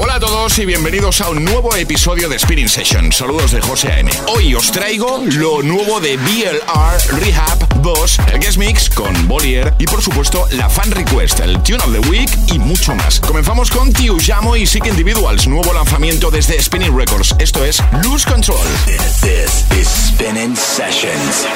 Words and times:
Hola 0.00 0.14
a 0.14 0.20
todos 0.20 0.56
y 0.60 0.64
bienvenidos 0.64 1.20
a 1.20 1.28
un 1.28 1.44
nuevo 1.44 1.74
episodio 1.74 2.28
de 2.28 2.38
Spinning 2.38 2.68
Session. 2.68 3.10
Saludos 3.10 3.50
de 3.50 3.60
José 3.60 3.88
A.M. 3.88 4.08
Hoy 4.28 4.54
os 4.54 4.70
traigo 4.70 5.24
lo 5.24 5.60
nuevo 5.62 6.00
de 6.00 6.16
BLR, 6.16 7.20
Rehab, 7.20 7.82
Boss, 7.82 8.20
el 8.32 8.38
Guest 8.38 8.58
Mix 8.58 8.88
con 8.90 9.26
Bolier 9.26 9.74
y 9.78 9.86
por 9.86 10.00
supuesto 10.00 10.46
la 10.52 10.70
Fan 10.70 10.92
Request, 10.92 11.40
el 11.40 11.60
Tune 11.64 11.82
of 11.84 11.92
the 11.92 12.08
Week 12.08 12.30
y 12.46 12.60
mucho 12.60 12.94
más. 12.94 13.18
Comenzamos 13.18 13.70
con 13.70 13.92
Tiujamo 13.92 14.54
y 14.54 14.66
Sick 14.66 14.86
Individuals, 14.86 15.48
nuevo 15.48 15.72
lanzamiento 15.72 16.30
desde 16.30 16.62
Spinning 16.62 16.96
Records. 16.96 17.34
Esto 17.40 17.64
es 17.64 17.82
Lose 18.04 18.24
Control. 18.28 18.58
This 18.86 19.64
is 19.76 19.88
Spinning 19.88 20.54
Sessions. 20.56 21.46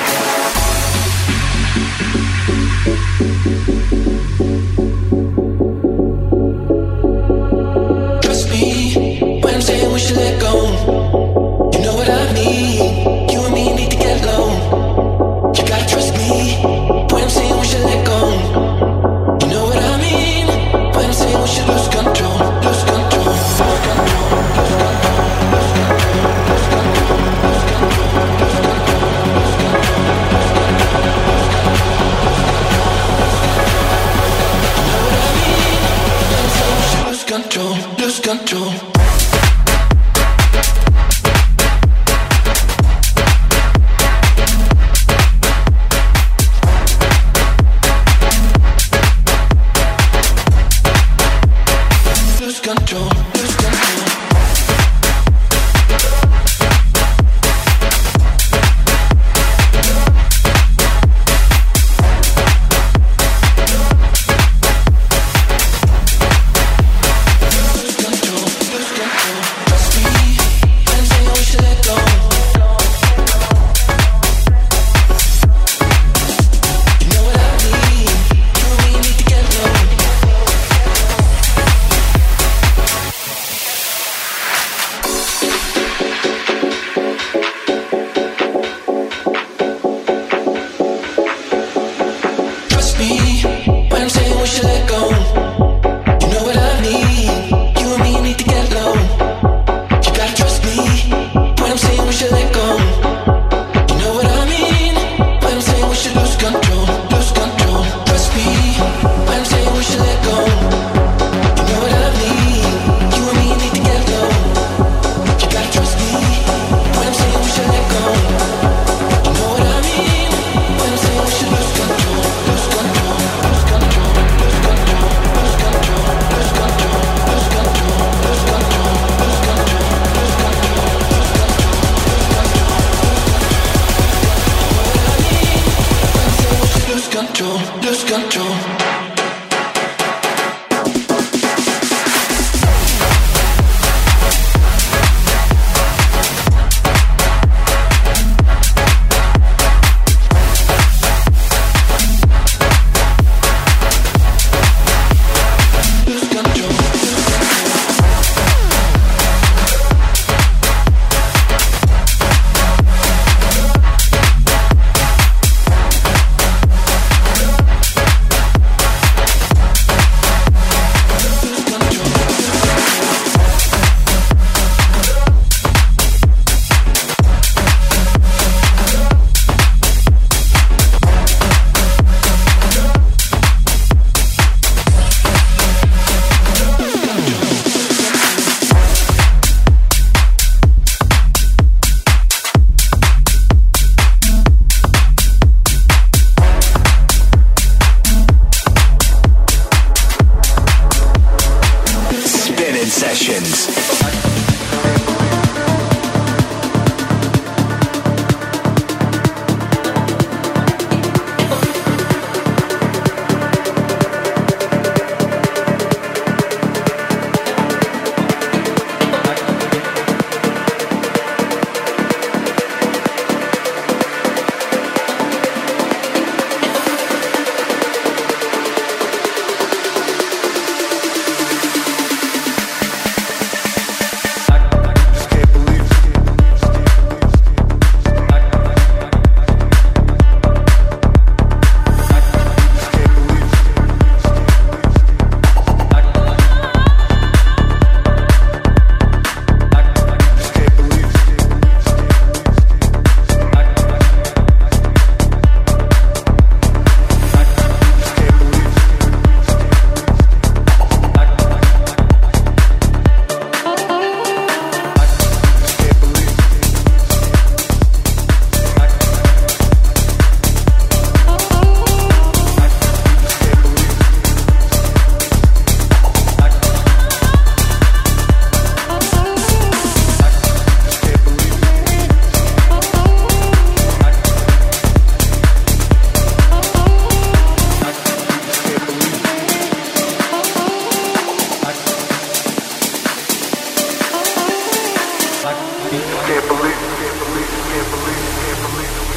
control. 38.52 38.91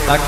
Tack. 0.05 0.21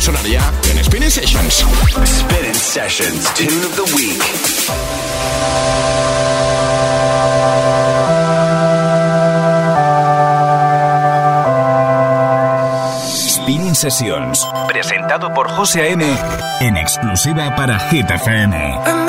a 0.00 0.02
sonar 0.02 0.26
ya 0.26 0.40
en 0.70 0.84
Spinning 0.84 1.10
Sessions. 1.10 1.64
Spinning 2.04 2.54
Sessions, 2.54 3.34
Tune 3.34 3.64
of 3.66 3.74
the 3.76 3.82
Week. 3.94 4.22
Spinning 13.28 13.74
Sessions, 13.74 14.46
presentado 14.68 15.34
por 15.34 15.48
José 15.50 15.82
A.M. 15.82 16.04
en 16.60 16.76
exclusiva 16.76 17.54
para 17.56 17.78
Hit 17.90 18.10
FM. 18.10 18.99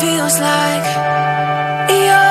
feels 0.00 0.40
like. 0.40 0.86
You're 1.90 2.29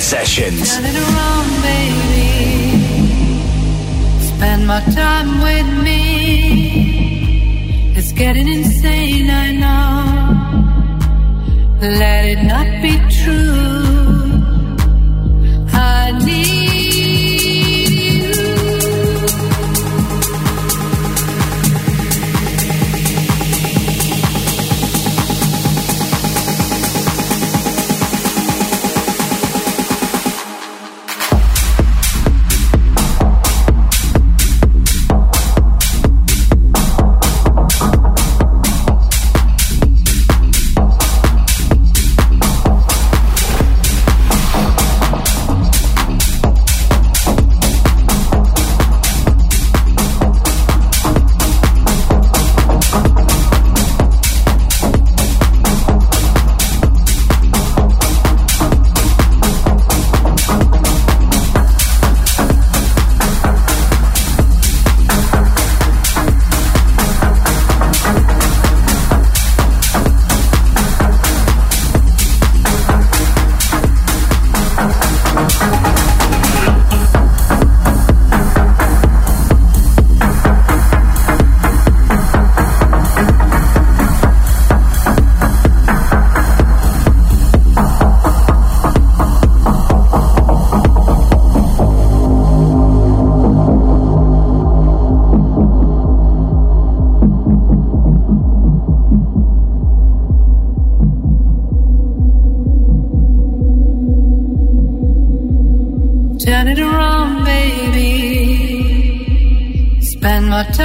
Sessions. 0.00 0.70
Spend 4.28 4.66
my 4.66 4.80
time 4.94 5.40
with 5.42 5.68
me. 5.82 6.00
It's 7.96 8.12
getting 8.12 8.46
insane, 8.46 9.30
I 9.30 9.52
know. 9.52 10.36
Let 11.80 12.24
it 12.26 12.42
not 12.44 12.82
be 12.82 12.98
true. 13.22 13.95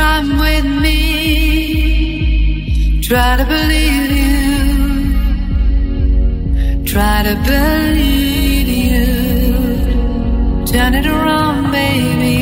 time 0.01 0.29
with 0.45 0.67
me. 0.85 0.99
Try 3.07 3.31
to 3.39 3.45
believe 3.55 4.09
you. 4.19 4.35
Try 6.91 7.17
to 7.27 7.35
believe 7.51 8.69
you. 8.85 9.05
Turn 10.71 10.91
it 10.99 11.07
around, 11.15 11.59
baby. 11.79 12.39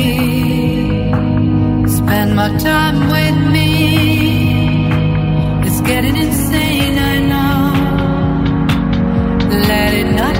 Spend 1.98 2.30
my 2.40 2.48
time 2.68 2.98
with 3.14 3.38
me. 3.54 3.70
It's 5.66 5.80
getting 5.90 6.16
insane, 6.24 6.96
I 7.12 7.14
know. 7.30 7.58
Let 9.70 9.90
it 10.00 10.08
not 10.20 10.39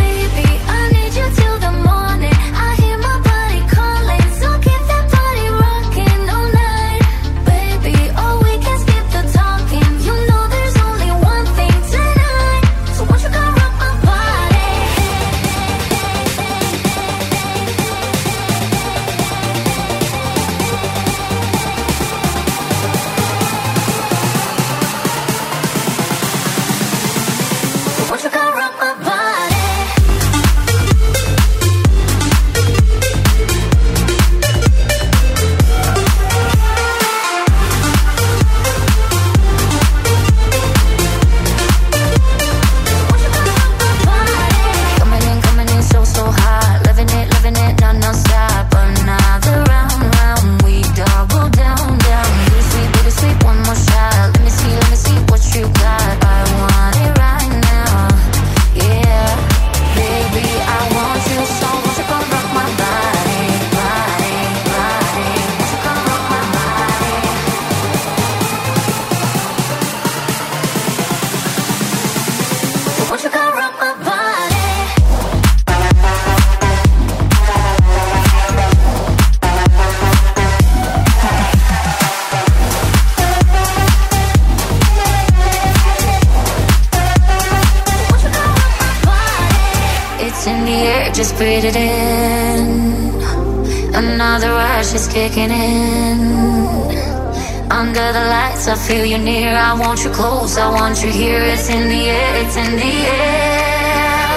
Feel 98.91 99.05
you 99.05 99.17
near, 99.17 99.55
I 99.55 99.73
want 99.79 100.03
you 100.03 100.11
close, 100.11 100.57
I 100.57 100.67
want 100.69 101.01
you 101.03 101.09
here. 101.09 101.41
It's 101.53 101.69
in 101.69 101.83
the 101.87 102.01
air, 102.17 102.31
it's 102.43 102.57
in 102.63 102.71
the 102.81 102.93
air. 103.17 104.29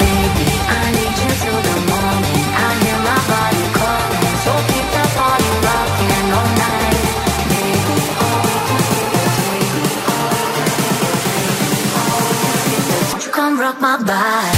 Baby, 0.00 0.48
I 0.78 0.82
need 0.96 1.16
you 1.22 1.30
till 1.42 1.60
the 1.68 1.76
morning. 1.90 2.46
I 2.64 2.68
hear 2.82 2.98
my 3.10 3.20
body 3.32 3.64
calling, 3.78 4.36
so 4.44 4.52
keep 4.70 4.86
body 5.20 5.50
rocking 5.66 6.26
all 6.38 6.50
night. 6.64 7.02
Baby, 7.50 7.98
all 8.24 8.38
we 8.44 8.54
can 13.38 14.53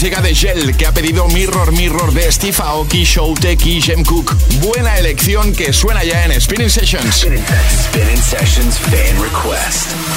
llega 0.00 0.22
de 0.22 0.34
Gel, 0.34 0.76
que 0.76 0.86
ha 0.86 0.94
pedido 0.94 1.28
Mirror 1.28 1.72
Mirror 1.72 2.12
de 2.14 2.32
Steve 2.32 2.56
Aoki, 2.58 3.04
Showtek 3.04 3.66
y 3.66 3.82
Jem 3.82 4.02
Cook. 4.02 4.34
Buena 4.60 4.96
elección 4.96 5.52
que 5.52 5.72
suena 5.72 6.02
ya 6.04 6.24
en 6.24 6.40
Spinning 6.40 6.70
Sessions. 6.70 7.16
Spinning, 7.16 8.22
Sessions 8.22 8.78
Fan 8.78 9.22
Request. 9.22 10.09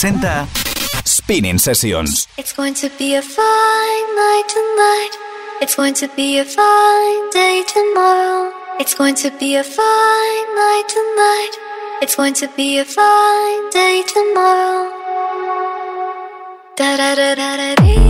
Presenta 0.00 0.46
Spinnin 1.04 1.58
Sessions. 1.58 2.26
It's 2.38 2.54
going 2.54 2.72
to 2.72 2.88
be 2.96 3.16
a 3.16 3.20
fine 3.20 4.06
night 4.16 4.44
tonight. 4.48 5.10
It's 5.60 5.74
going 5.74 5.92
to 5.92 6.08
be 6.16 6.38
a 6.38 6.44
fine 6.46 7.28
day 7.28 7.62
tomorrow. 7.68 8.50
It's 8.78 8.94
going 8.94 9.14
to 9.16 9.30
be 9.38 9.56
a 9.56 9.62
fine 9.62 10.46
night 10.56 10.84
tonight. 10.88 11.50
It's 12.00 12.16
going 12.16 12.32
to 12.32 12.48
be 12.56 12.78
a 12.78 12.84
fine 12.86 13.68
day 13.68 14.02
tomorrow. 14.08 14.88
Da 16.76 16.96
da 16.96 17.14
da 17.14 17.34
da 17.34 17.74
da 17.74 18.09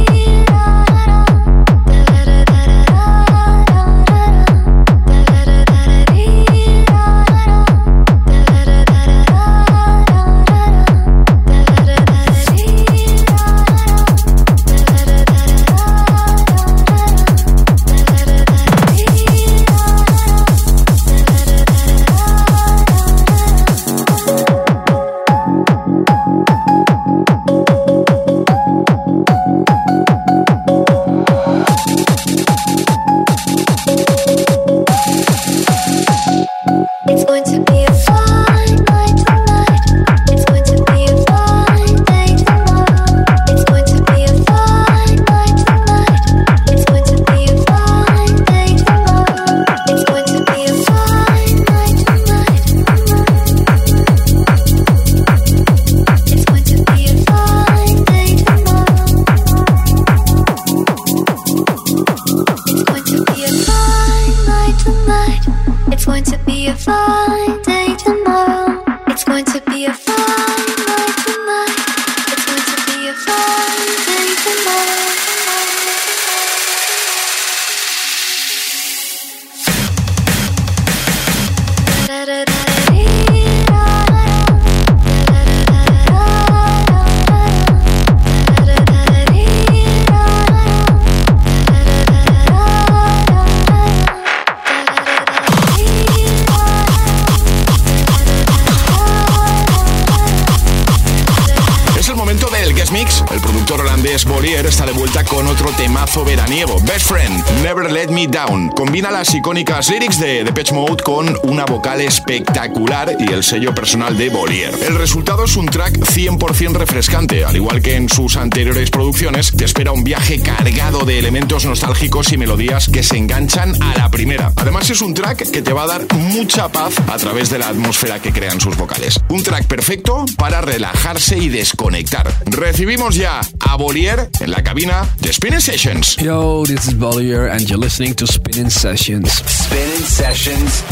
Las 109.01 109.35
icónicas 109.35 109.91
lyrics 109.91 110.21
de 110.21 110.45
Depeche 110.45 110.75
Mode 110.75 111.03
con 111.03 111.37
una 111.45 111.65
vocal 111.65 112.01
espectacular 112.01 113.17
y 113.19 113.33
el 113.33 113.43
sello 113.43 113.75
personal 113.75 114.17
de 114.17 114.29
Bolier. 114.29 114.73
El 114.87 114.95
resultado 114.97 115.45
es 115.45 115.57
un 115.57 115.67
track 115.67 115.95
100% 115.99 116.75
refrescante, 116.75 117.45
al 117.45 117.57
igual 117.57 117.83
que 117.83 117.97
en 117.97 118.09
sus 118.09 118.37
anteriores 118.37 118.91
producciones, 118.91 119.53
te 119.57 119.65
espera 119.65 119.91
un 119.91 120.05
viaje 120.05 120.41
cargado 120.41 121.05
de 121.05 121.19
elementos 121.19 121.65
nostálgicos 121.65 122.31
y 122.33 122.37
melodías 122.37 122.89
que 122.89 123.03
se 123.03 123.17
enganchan 123.17 123.75
a 123.83 123.97
la 123.97 124.11
primera. 124.11 124.53
Además 124.55 124.91
es 124.91 125.01
un 125.01 125.15
track 125.15 125.51
que 125.51 125.63
te 125.63 125.73
va 125.73 125.85
a 125.85 125.87
dar 125.89 126.13
mucha 126.15 126.69
paz 126.69 126.95
a 127.09 127.17
través 127.17 127.51
de 127.51 127.59
la 127.59 127.69
atmósfera 127.69 128.21
que 128.21 128.33
crean 128.33 128.61
sus 128.61 128.77
vocales. 128.77 129.19
Un 129.29 129.43
track 129.43 129.67
perfecto 129.67 130.25
para 130.37 130.61
relajarse 130.61 131.37
y 131.37 131.49
desconectar. 131.49 132.33
Recibimos 132.47 133.17
ya 133.17 133.41
a 133.71 133.77
Bolier 133.77 134.29
en 134.41 134.51
la 134.51 134.63
cabina 134.65 135.09
de 135.21 135.33
Spinnin 135.33 135.61
Sessions. 135.61 136.17
Yo, 136.17 136.65
this 136.65 136.89
is 136.89 136.95
Bolier 136.95 137.47
and 137.47 137.69
you're 137.69 137.79
listening 137.79 138.15
to 138.15 138.27
Spinnin 138.27 138.69
Sessions. 138.69 139.31
Spinnin 139.47 140.03
Sessions, 140.03 140.83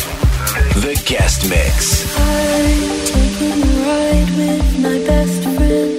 the 0.74 0.94
guest 1.04 1.48
mix. 1.50 2.06
I'm 2.16 3.04
taking 3.04 3.62
a 3.62 3.74
ride 3.82 4.30
with 4.36 4.78
my 4.78 4.98
best 5.08 5.42
friend. 5.42 5.90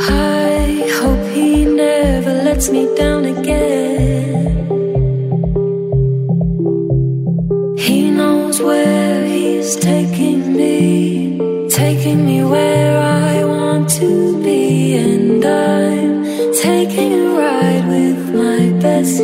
I 0.00 0.88
hope 0.98 1.24
he 1.32 1.64
never 1.66 2.42
lets 2.42 2.70
me 2.70 2.92
down 2.96 3.24
again. 3.24 4.66
He 7.78 8.10
knows 8.10 8.60
where 8.60 9.24
he's 9.26 9.76
taking 9.76 10.56
me, 10.56 11.68
taking 11.68 12.26
me 12.26 12.42
where 12.42 12.58
I 12.58 12.70
want 12.70 12.79
to 13.98 14.40
be, 14.44 14.96
and 14.96 15.44
I'm 15.44 16.52
taking 16.54 17.12
a 17.12 17.24
ride 17.36 17.88
with 17.88 18.34
my 18.34 18.70
best 18.80 19.20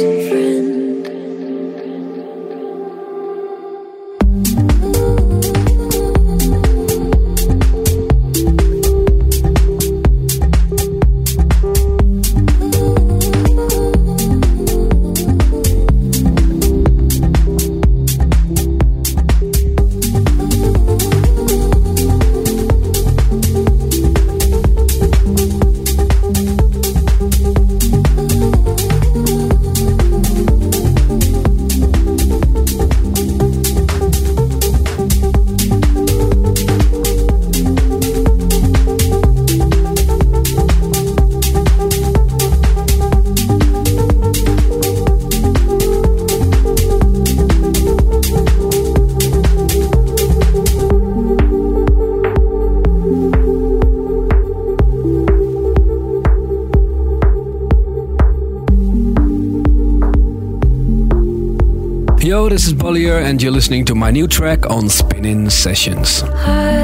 and 63.15 63.41
you're 63.41 63.53
listening 63.53 63.85
to 63.85 63.95
my 63.95 64.11
new 64.11 64.27
track 64.27 64.69
on 64.69 64.89
Spinnin 64.89 65.51
Sessions. 65.51 66.23
I'm 66.25 66.76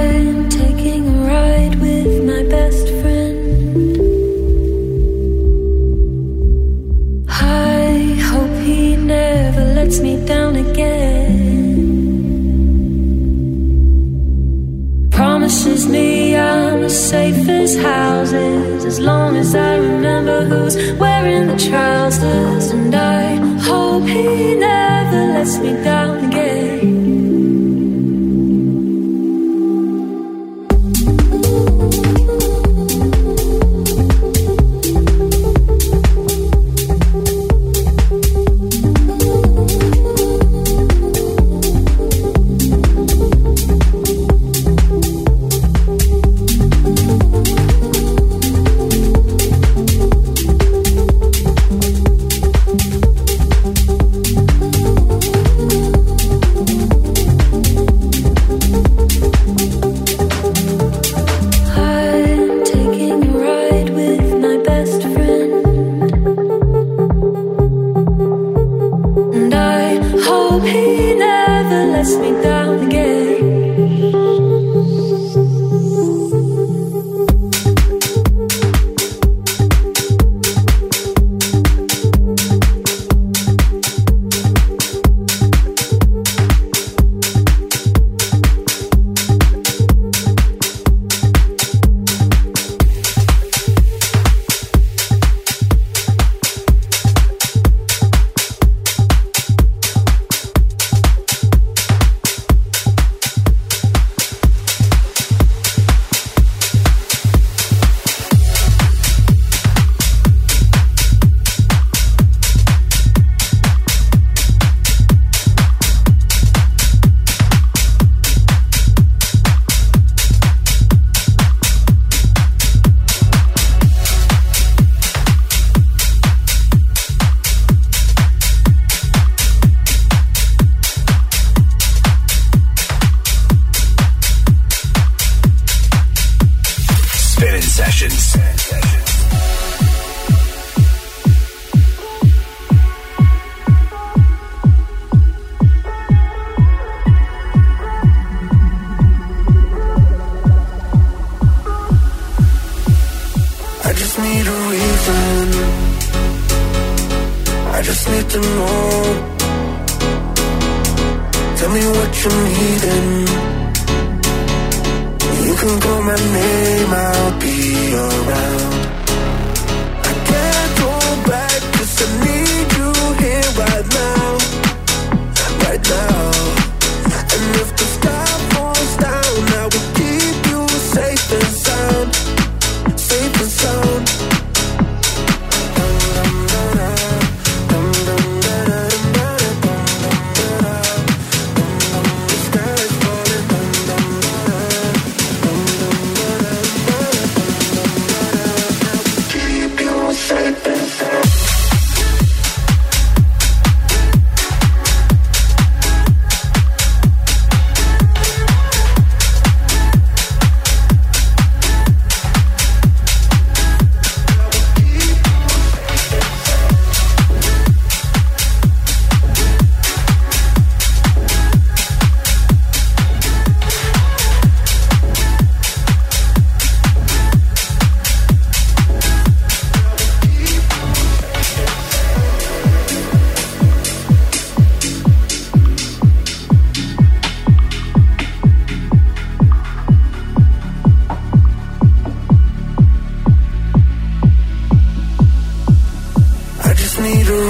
Sessions. 137.85 139.02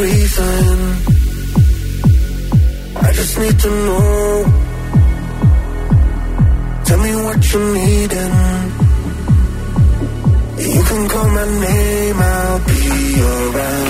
reason. 0.02 0.78
I 3.06 3.12
just 3.12 3.38
need 3.38 3.58
to 3.64 3.70
know. 3.86 4.44
Tell 6.86 7.00
me 7.06 7.12
what 7.24 7.38
you're 7.52 7.74
needing. 7.80 8.34
You 10.74 10.82
can 10.88 11.08
call 11.08 11.28
my 11.38 11.46
name, 11.66 12.16
I'll 12.18 12.58
be 12.66 13.20
around. 13.20 13.81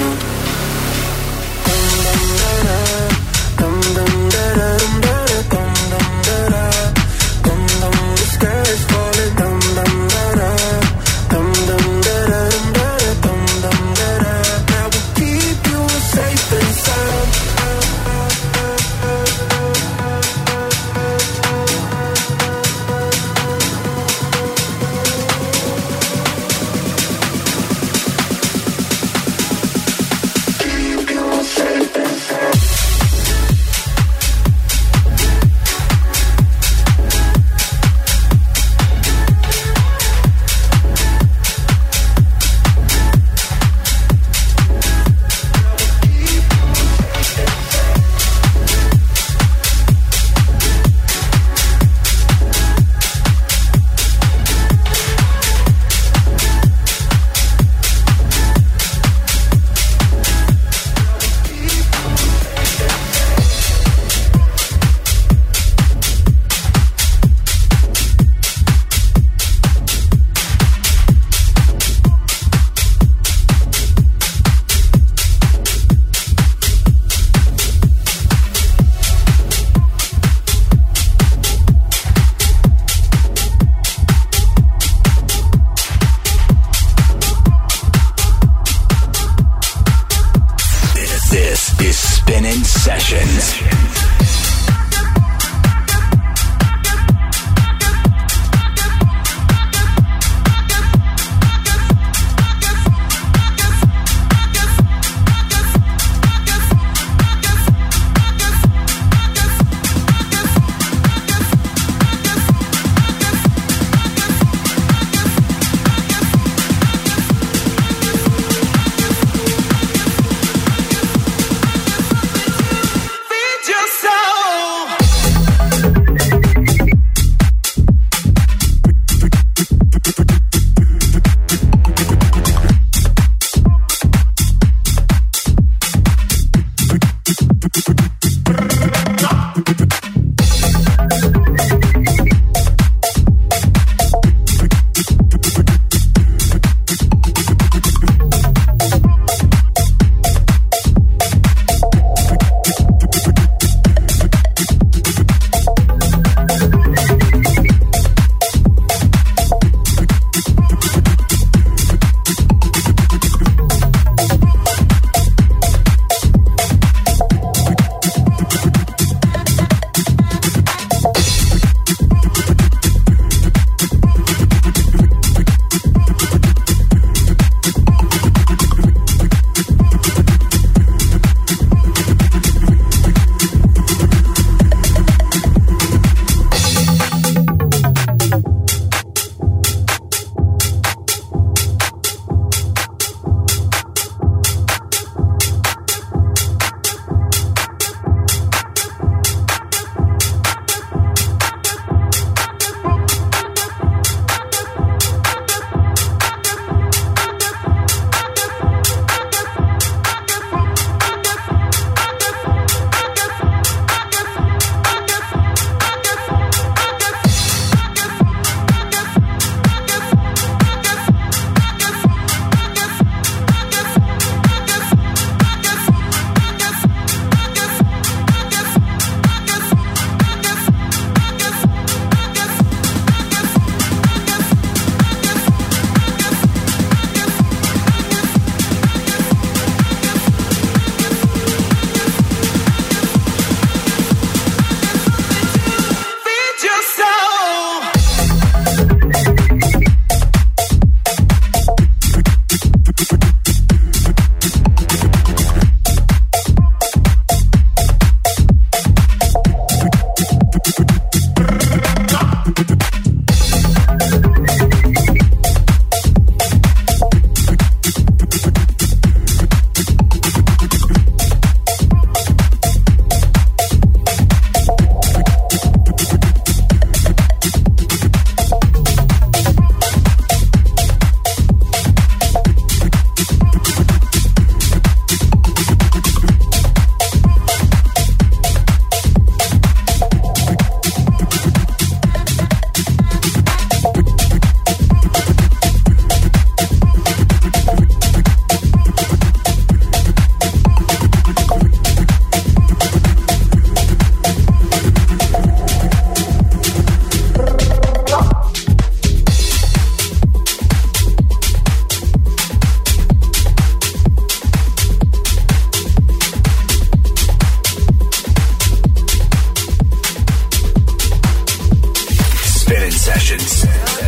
It's. 323.35 324.02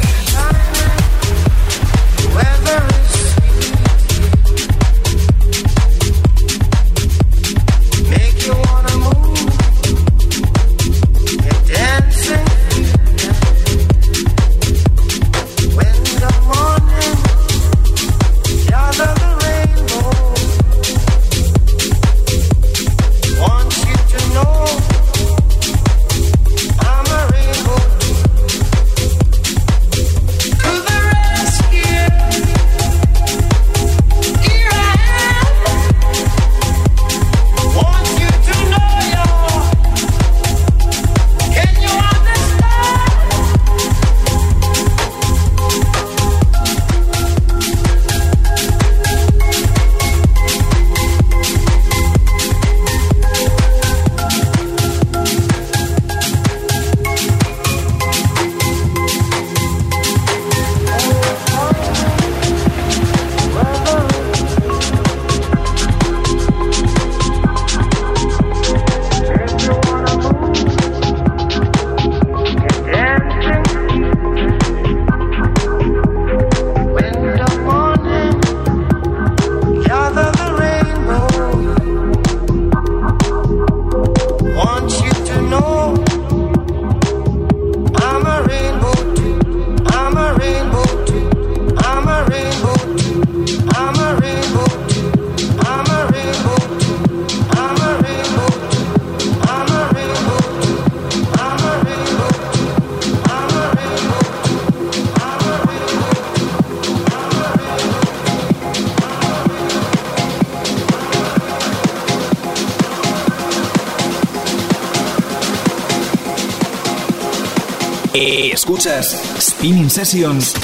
Escuchas 118.15 119.21
Spinning 119.41 119.91
Sessions 119.91 120.55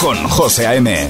con 0.00 0.16
José 0.28 0.66
A.M. 0.66 1.06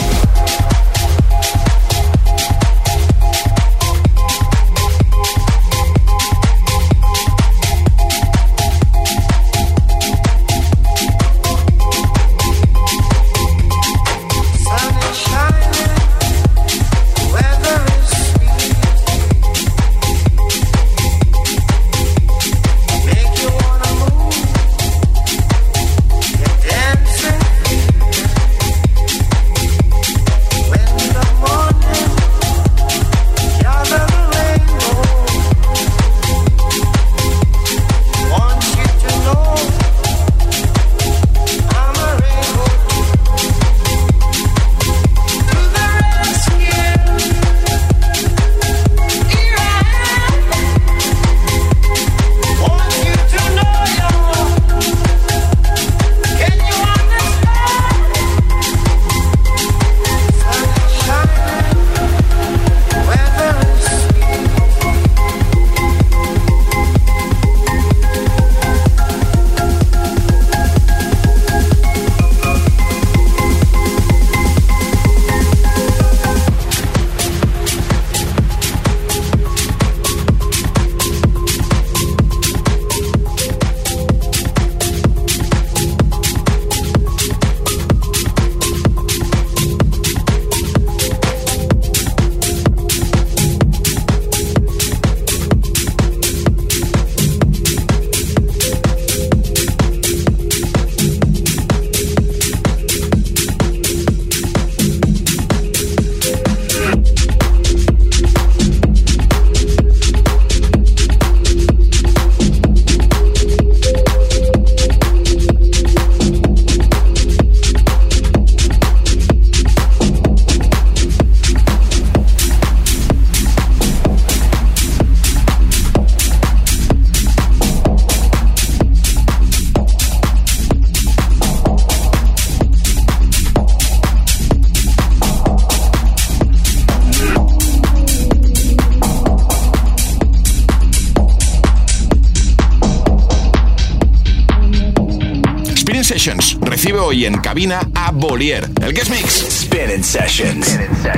hoy 147.17 147.25
en 147.25 147.39
cabina 147.39 147.81
a 147.95 148.11
Bolier. 148.11 148.69
El 148.83 148.93
Guest 148.93 149.11
Mix. 149.11 149.63
Spinning 149.63 150.05
Sessions. 150.05 150.79
Turn 151.03 151.16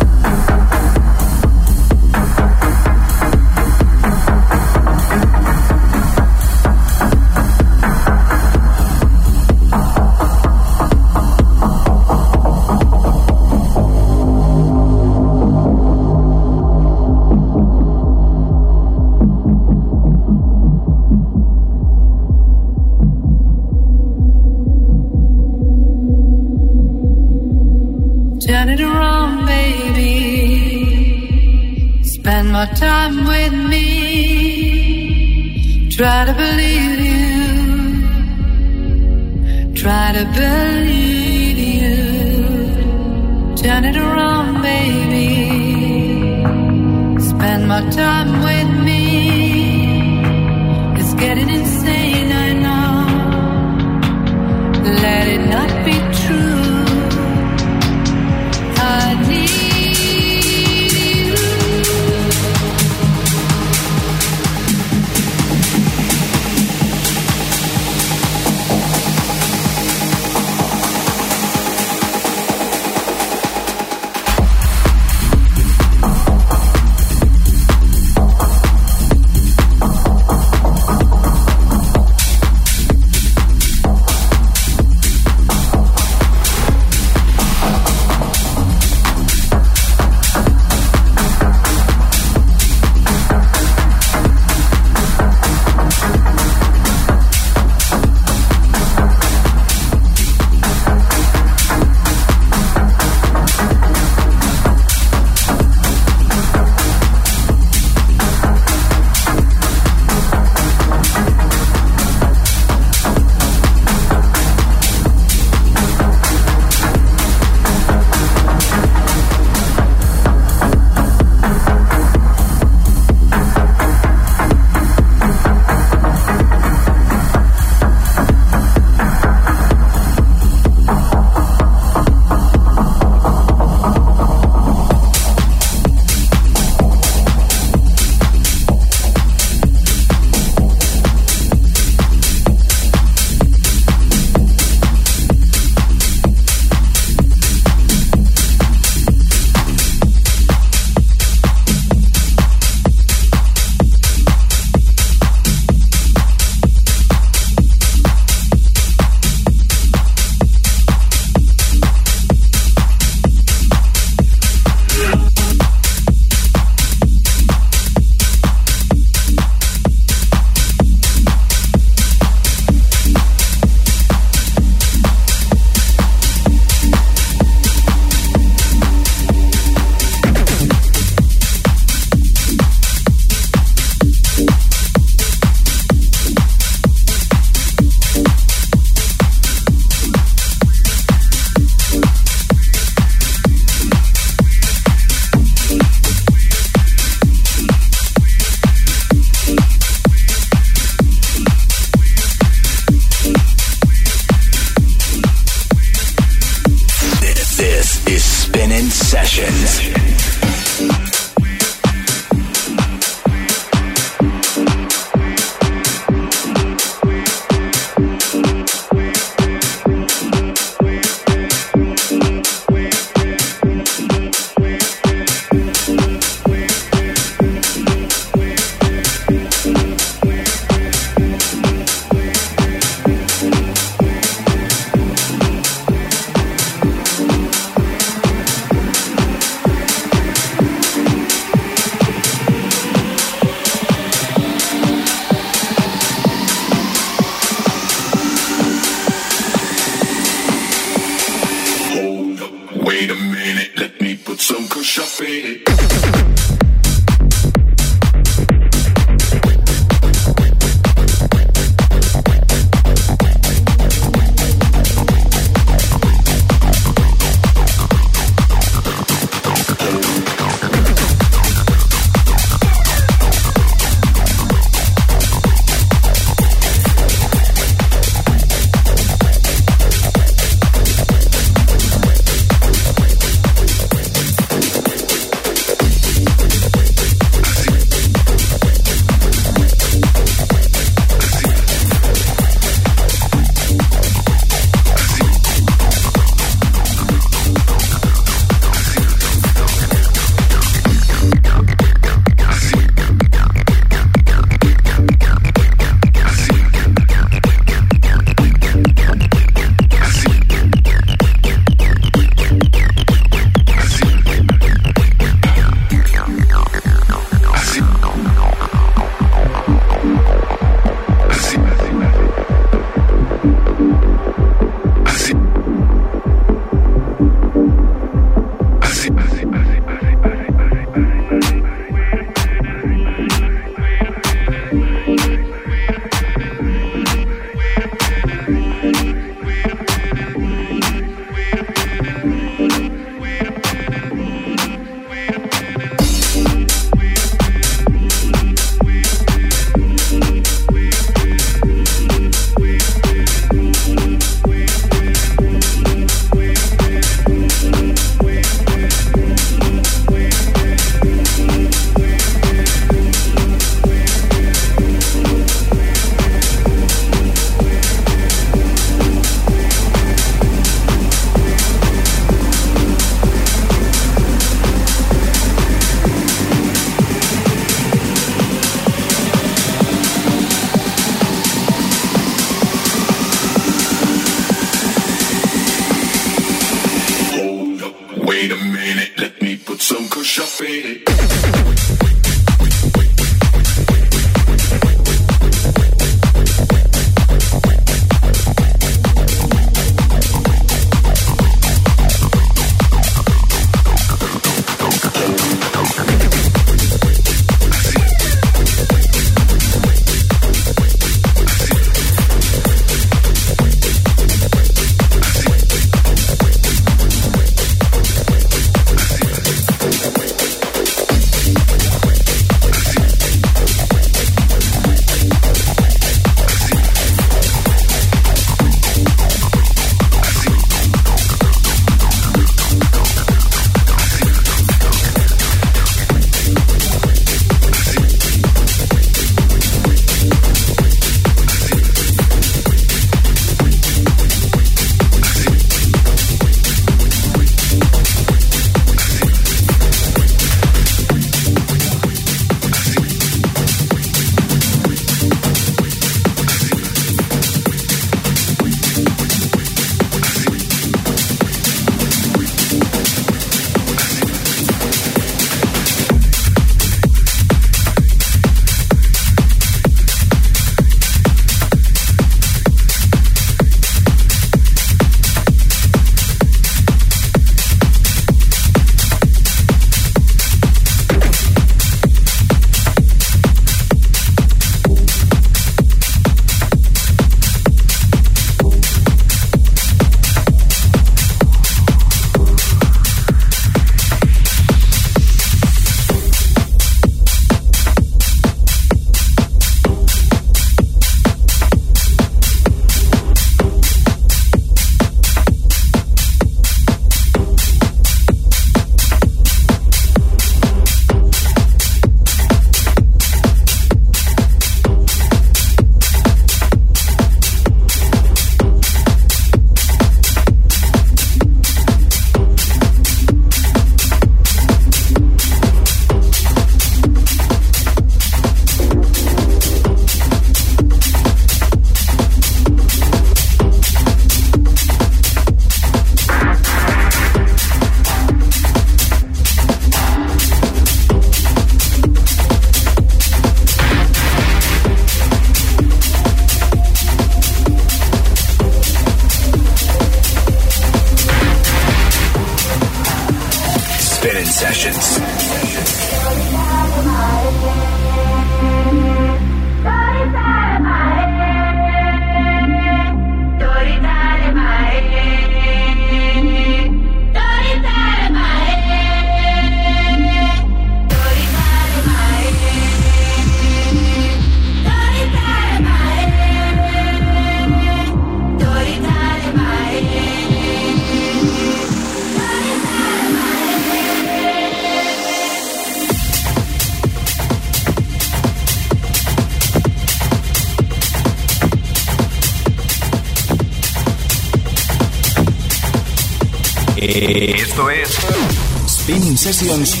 Sessions 599.44 600.00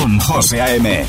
con 0.00 0.20
José 0.20 0.60
A.M. 0.60 1.04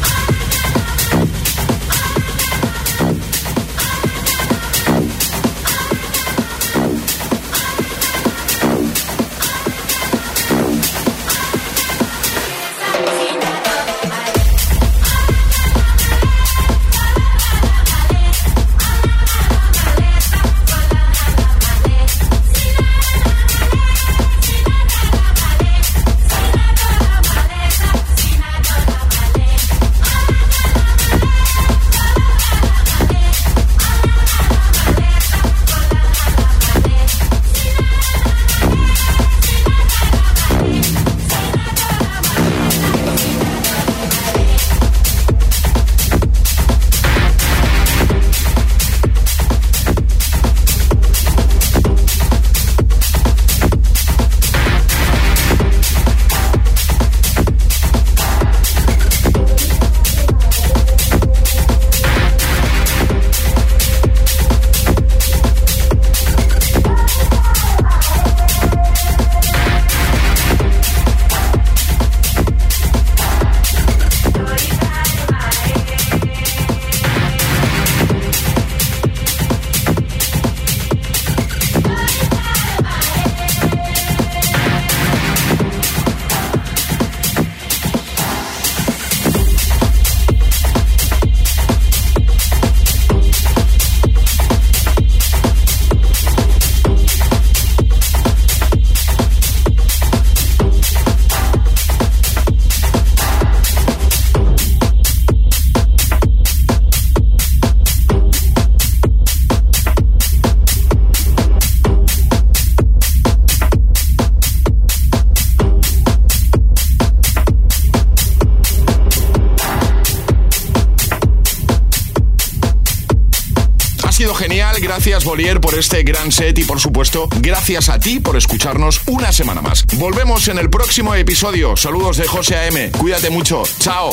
Gracias, 125.10 125.26
Bolier, 125.26 125.60
por 125.60 125.74
este 125.74 126.04
gran 126.04 126.32
set 126.32 126.60
y, 126.60 126.64
por 126.66 126.80
supuesto, 126.80 127.28
gracias 127.38 127.90
a 127.90 128.00
ti 128.00 128.20
por 128.20 128.38
escucharnos 128.38 129.02
una 129.08 129.32
semana 129.32 129.60
más. 129.60 129.84
Volvemos 129.96 130.48
en 130.50 130.60
el 130.60 130.70
próximo 130.70 131.16
episodio. 131.16 131.76
Saludos 131.76 132.18
de 132.18 132.28
José 132.28 132.58
A.M. 132.58 132.92
Cuídate 132.92 133.32
mucho. 133.32 133.64
Chao. 133.80 134.12